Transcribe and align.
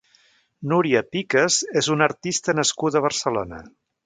Núria 0.71 1.01
Picas 1.15 1.57
és 1.83 1.91
una 1.97 2.07
artista 2.13 2.57
nascuda 2.63 3.03
a 3.03 3.09
Barcelona. 3.09 3.63